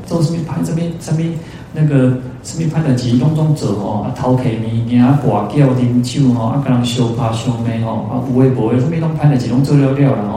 [0.07, 1.33] 做什么拍这边这边
[1.73, 10.29] 那个什么拍台机拢总做哦，啊，偷客物件啊，挂叫啉酒哦，啊，跟人相拍相骂哦，啊，有诶无诶，什么拢拍台机拢做了了然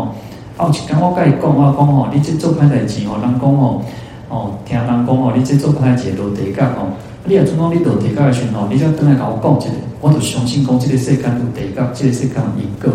[0.57, 0.65] 后。
[0.65, 3.81] 哦，一讲我甲伊讲，我讲吼，你即做歹代志吼，人讲吼，
[4.27, 6.89] 哦，听人讲吼，你即做歹代志落地狱吼，
[7.25, 12.91] 你若阵讲你落地狱的时候，你就等来甲我讲一个，我就相信讲即个世间有地狱，这个世间有因果。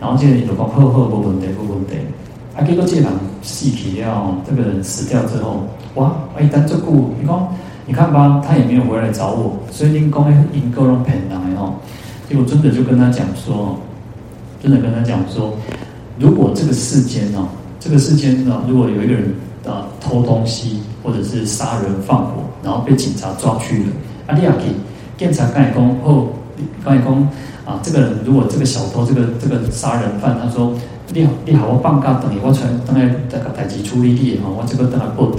[0.00, 1.94] 然后即个人就讲好好，无问题，无问题。
[2.56, 5.64] 啊，结果即个人死去了，这个人死掉之后，
[5.96, 6.86] 哇，哎，等这久，
[7.20, 7.48] 你讲，
[7.86, 11.74] 你看吧，他也没有回来找我，所以你讲的因果拢骗人的吼。
[12.28, 13.76] 结果尊者就跟他讲说，
[14.60, 15.52] 尊者跟他讲说。
[16.18, 17.48] 如果这个世间呢，
[17.80, 19.34] 这个世间呢，如果有一个人
[19.66, 23.86] 啊偷东西，或者是杀人放火，然后被警察抓去了，
[24.26, 24.64] 啊，你要给
[25.16, 26.28] 警察干讲后，
[26.84, 27.12] 干讲
[27.64, 30.74] 啊，这个人如果这个小偷，这个这个杀人犯，他说
[31.12, 35.38] 你好，你好，我放假等你，我出来等来这个代志处理你哈，我这个等来报道，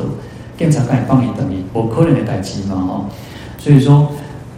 [0.57, 3.05] 警察干放你等你，不可能的代志嘛哈，
[3.57, 4.09] 所以说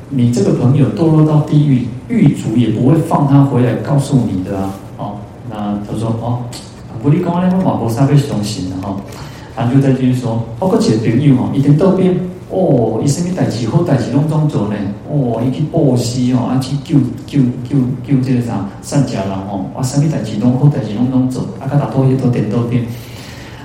[0.10, 4.74] 你这个朋友堕落到地狱，狱卒也不会放他回来告诉你的啊。
[5.96, 6.40] 啊，他说哦，
[7.02, 8.96] 不你讲安尼，我嘛无啥要相信的哈。
[9.56, 12.14] 他就再继续说，我个一个朋友哦，伊在倒边
[12.50, 14.76] 哦，伊什么代志好代志拢总做呢？
[15.10, 22.86] 哦，伊去报喜哦，啊去救救救救这个啥善家人哦，啊什么代志拢好代志拢总做，啊甲大多伊都点都点。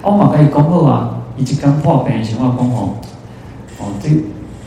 [0.02, 2.94] 我嘛甲伊讲好啊，伊一刚破病的时候讲吼，
[3.78, 4.08] 哦这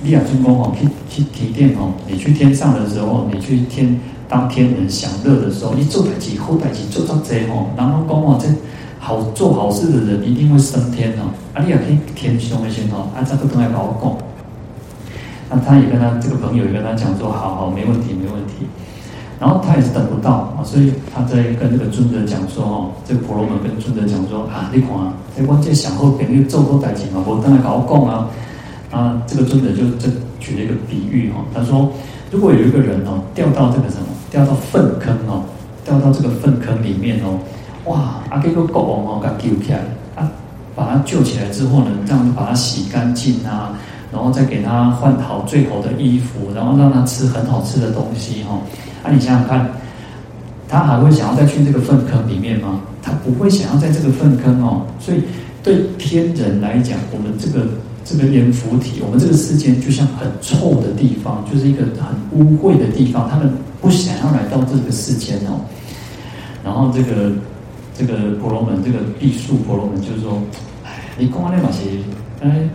[0.01, 3.97] 你亚尊公哦，去去提点吼，你去天上的时候，你去天。
[4.33, 8.47] 当天人享乐的时候，你做代志好代志做作贼吼，然后讲哦，这
[8.97, 11.29] 好做好事的人一定会升天哦。
[11.53, 14.17] 啊，你也可以天上的先哦，啊，这个都来跟我讲。
[15.51, 18.65] 那他也跟他这个朋友也跟他讲说，好好，没问题，没问题。
[19.39, 28.27] 然后他也是等不到啊，所以他在跟这个尊者讲说哦，这个婆罗门跟尊者讲说啊，你看啊，这我这享后朋友做好代志嘛，我等来跟我讲啊。
[28.89, 31.91] 啊，这个尊者就这举了一个比喻哈，他说，
[32.31, 34.09] 如果有一个人哦，掉到这个什么？
[34.33, 35.43] 掉到粪坑哦，
[35.85, 37.39] 掉到这个粪坑里面哦，
[37.85, 38.15] 哇！
[38.31, 39.77] 阿给个狗王哦，给他救起来，
[40.15, 40.31] 啊，
[40.75, 43.77] 把它救起来之后呢，这样把它洗干净啊，
[44.11, 48.59] 然后再给它换好最好的衣服，然后让它吃很好吃的东西哈。
[49.03, 49.69] 啊，你想想看，
[50.67, 52.81] 它还会想要再去这个粪坑里面吗？
[53.03, 54.81] 它不会想要在这个粪坑哦。
[54.99, 55.21] 所以
[55.61, 57.67] 对天人来讲，我们这个
[58.03, 63.53] 这个阎浮提，我们这个世间就像很臭的地方，就是一个很污秽的地方，他们
[63.83, 65.59] 不想要来到这个世间哦。
[66.63, 67.33] 然后这个
[67.93, 70.41] 这个婆罗门，这个毕宿婆罗门就是说
[70.87, 71.81] ：“哎，你讲那嘛是，
[72.41, 72.69] 哎，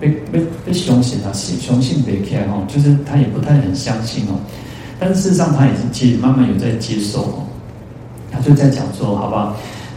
[0.00, 4.40] 被被被相信啊，相信别开哦，就是他也不太很相信哦。
[4.98, 7.44] 但是事实上，他也是其实慢慢有在接受哦。
[8.32, 9.54] 他就在讲说，好吧，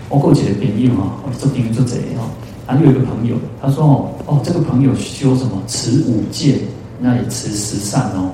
[0.09, 2.28] 我过去的朋友啊，我做朋友做贼哦。
[2.68, 6.57] 还有一个朋友，他说哦哦，这个朋友修什么持五戒，
[6.99, 8.32] 那也持十善哦。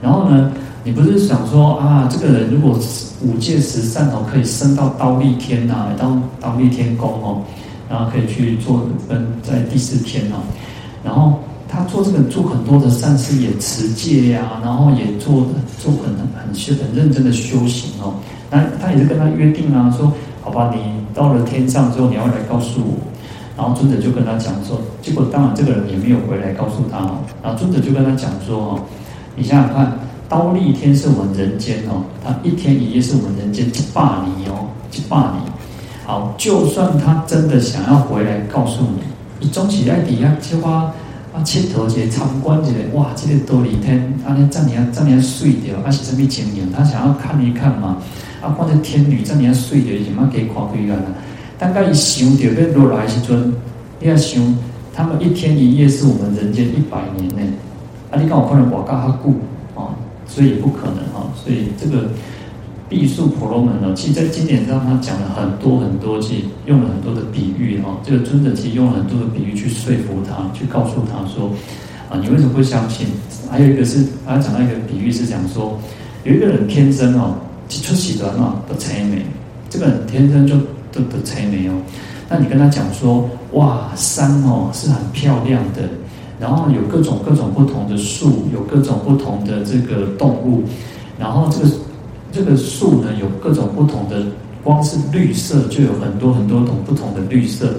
[0.00, 0.52] 然后呢？”
[0.84, 2.78] 你不是想说啊，这个人如果
[3.20, 7.42] 五戒十善哦，可以升到刀立天呐、啊，到忉利天宫哦，
[7.90, 10.36] 然后可以去做分在第四天哦。
[11.04, 15.46] 然后他做这个做很多的善事，也持戒呀、然后也做
[15.78, 18.14] 做很很很认真的修行哦。
[18.50, 20.10] 那他也是跟他约定啊，说
[20.40, 20.80] 好吧，你
[21.12, 22.94] 到了天上之后，你要来告诉我。
[23.56, 27.18] 然后尊者就跟他讲说，结果当然这个人也没有回来告诉他哦。
[27.42, 28.80] 然后尊者就跟他讲说哦，
[29.34, 29.92] 你想想看。
[30.28, 34.02] 刀利天是我们人间哦，他一天一夜是我们人间一百
[34.36, 35.40] 年哦，一百年。
[36.04, 39.00] 好，就算他真的想要回来告诉你，
[39.40, 40.92] 你总是在底下就话
[41.34, 46.70] 啊，切头去参观一下，哇，这个忉利天啊，那这样这样碎掉，啊是什么情形？
[46.76, 47.96] 他想要看一看嘛，
[48.42, 51.08] 啊，看这天女这样碎掉，什么给看开眼啊？
[51.58, 53.54] 大概一想到要落来时阵，
[53.98, 54.42] 你要想，
[54.94, 57.52] 他们一天一夜是我们人间一百年呢，
[58.10, 59.34] 啊，你看我可能活到还久。
[60.38, 62.08] 所以也不可能哈，所以这个
[62.88, 67.98] 毕宿婆罗门呢，其实在经典上他讲了很多很多，其实用了很多的比喻哈。
[68.04, 71.50] 这个尊者其实用了很多的比喻去说服他，去告诉他说
[72.08, 73.08] 啊，你为什么会相信？
[73.50, 75.76] 还有一个是，他讲到一个比喻是讲说，
[76.22, 77.34] 有一个人天生哦，
[77.68, 79.24] 出喜端哦的才美，
[79.68, 80.54] 这个人天生就
[80.92, 81.72] 都的才美哦。
[82.28, 85.82] 那你跟他讲说，哇，山哦是很漂亮的。
[86.38, 90.62] 然后有各种各种不同的树，有各种不同的这个动物，
[91.18, 91.70] 然后这个
[92.32, 94.22] 这个树呢，有各种不同的，
[94.62, 97.74] 光是绿色就有很多很多种不同的绿色。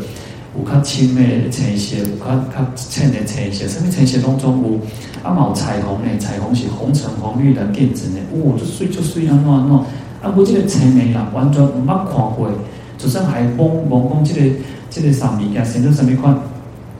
[0.57, 4.79] 有较青的呈现，有较较浅的呈现，什么呈现当中有
[5.23, 6.09] 啊，冇彩虹呢？
[6.19, 8.17] 彩虹是红橙黄绿蓝靛紫呢？
[8.33, 9.77] 哇，就水就水啊，喏喏，
[10.21, 12.49] 啊，我这个青的啦，完全唔捌看过，
[12.97, 14.55] 就算还懵懵讲这个
[14.89, 16.35] 这个啥物件，甚至什么款。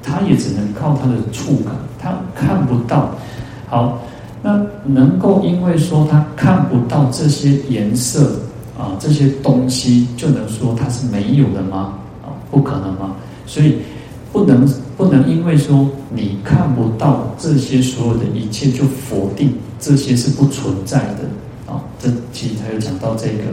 [0.02, 3.12] 他也只能靠他的触感，他看不到。
[3.68, 4.00] 好，
[4.42, 8.32] 那能够因为说他看不到这些颜色
[8.78, 11.94] 啊，这些东西，就能说它是没有的吗？
[12.24, 13.16] 啊，不可能吗？
[13.46, 13.78] 所以
[14.32, 21.84] 不能不能因为说你看不到这些所有的一切，就否定这些是不存在的啊。
[22.00, 23.44] 这其实他有讲到这个，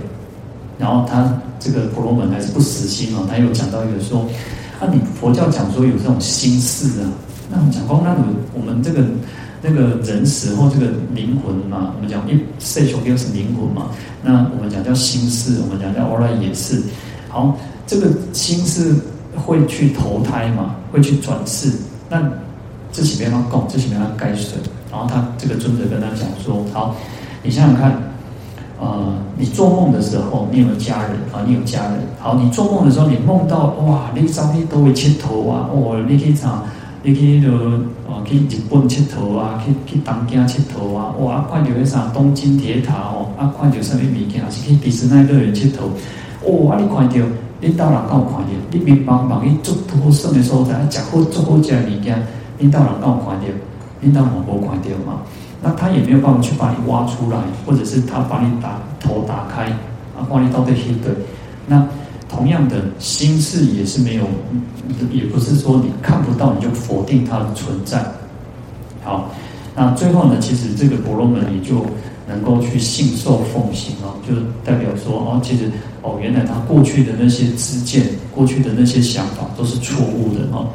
[0.78, 4.24] 然后他这个婆罗门还是不死心哦，他又讲到一个说。
[4.80, 7.08] 那、你佛教讲说有这种心事啊？
[7.50, 9.04] 那我们讲光那种我们这个
[9.62, 13.90] 那个人死后这个灵魂嘛，我们讲一世俗就是灵魂嘛。
[14.22, 16.82] 那我们讲叫心事，我们讲叫欧拉也是。
[17.28, 17.56] 好，
[17.86, 18.94] 这个心事
[19.34, 21.72] 会去投胎嘛，会去转世。
[22.10, 22.22] 那
[22.92, 24.58] 这几边要供，这几边要盖水。
[24.90, 26.96] 然后他这个尊者跟他讲说：好，
[27.42, 28.05] 你想想看。
[28.78, 31.40] 呃，你做梦的时候，你有家人啊？
[31.46, 31.92] 你有家人。
[32.20, 36.62] 好，你做梦的时候，你梦到哇，你上面都会切头啊，哦，你去啥？
[37.02, 37.48] 你去就
[38.06, 44.42] 哦，去日本切头啊，去去东京切头啊，哇，啊，看到那啥东京铁塔哦，啊，看到什么物件？
[44.50, 45.86] 是去迪士尼乐园切头。
[46.44, 47.26] 哦，啊，你看到，
[47.60, 48.48] 你到人敢有看到？
[48.70, 52.20] 你明茫茫去做托生的所，在食好做好食的物件，
[52.58, 53.46] 你到人敢有看到？
[54.00, 55.22] 你到人无看到嘛？
[55.66, 59.64] 那他也没有办法去把你挖出来，或者是他把你打头打开，
[60.16, 61.10] 啊，把你倒在黑的。
[61.66, 61.84] 那
[62.28, 64.22] 同样的心事也是没有，
[65.10, 68.00] 也不是说你看不到你就否定它的存在。
[69.02, 69.28] 好，
[69.74, 71.84] 那最后呢，其实这个婆罗门也就
[72.28, 75.68] 能够去信受奉行哦，就代表说哦，其实
[76.02, 80.68] 哦，原来他过去的那些知见，过去的那些想法都是错误的哦。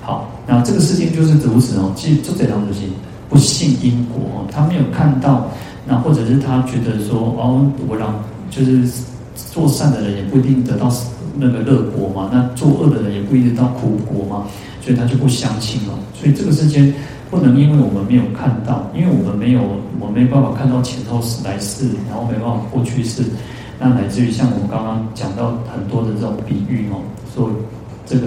[0.00, 2.88] 好，那这个事情就是如此哦，其实就这样子行。
[3.30, 5.48] 不信因果，他没有看到，
[5.86, 8.12] 那或者是他觉得说，哦，我让
[8.50, 8.82] 就是
[9.34, 10.92] 做善的人也不一定得到
[11.36, 14.46] 那个乐果嘛，那做恶的人也不一定得到苦果嘛，
[14.82, 15.96] 所以他就不相信了。
[16.12, 16.92] 所以这个世间
[17.30, 19.62] 不能因为我们没有看到，因为我们没有，
[20.00, 23.22] 我没办法看到前后来世，然后没办法过去世，
[23.78, 26.98] 那乃至于像我们刚刚讲到很多的这种比喻哦，
[27.32, 27.48] 说
[28.04, 28.26] 这个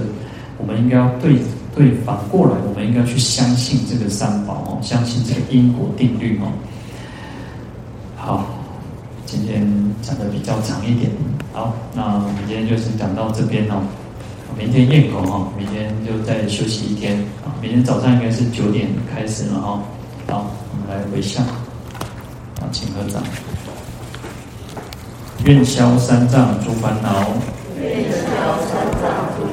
[0.58, 1.36] 我们应该要对。
[1.76, 6.52] 对，反过来，我们应该去相信这个三宝哦，相信这个因果定律哦。
[8.16, 8.46] 好，
[9.26, 9.68] 今天
[10.02, 11.10] 讲的比较长一点，
[11.52, 13.82] 好，那我们今天就是讲到这边哦。
[14.56, 17.50] 明天验口哈，明天就再休息一天啊。
[17.60, 19.82] 明天早上应该是九点开始了哈。
[20.30, 23.24] 好，我们来回向，啊，请合掌。
[25.46, 27.10] 愿消三障诸烦恼，
[27.82, 28.22] 愿消
[28.62, 29.04] 三障
[29.36, 29.53] 诸烦恼，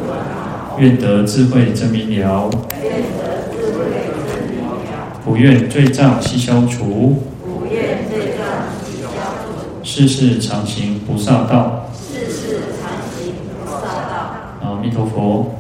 [0.79, 2.51] 愿得智慧真明了，
[2.83, 3.85] 愿得智慧
[4.27, 9.09] 真明了，不愿罪障悉消除，不愿罪障悉消
[9.43, 14.13] 除，世世常行菩萨道，世世常行菩萨道。
[14.63, 15.55] 阿弥陀佛。